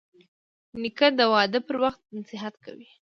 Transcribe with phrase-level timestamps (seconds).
[0.81, 2.89] نیکه د واده پر وخت نصیحت کوي.